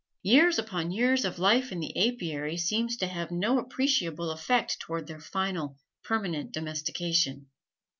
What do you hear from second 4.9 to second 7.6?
their final, permanent domestication.